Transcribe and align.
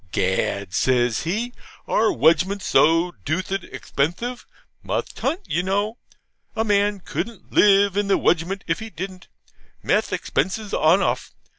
'Gad!': 0.11 0.73
says 0.73 1.25
he, 1.25 1.53
'our 1.87 2.11
wedgment's 2.11 2.65
so 2.65 3.11
DOOTHID 3.23 3.69
exthpenthif. 3.71 4.45
Must 4.81 5.19
hunt, 5.19 5.41
you 5.47 5.61
know. 5.61 5.99
A 6.55 6.63
man 6.63 7.01
couldn't 7.01 7.53
live 7.53 7.95
in 7.95 8.07
the 8.07 8.17
wedgment 8.17 8.63
if 8.65 8.79
he 8.79 8.89
didn't. 8.89 9.27
Mess 9.83 10.11
expenses 10.11 10.73
enawmuth. 10.73 11.29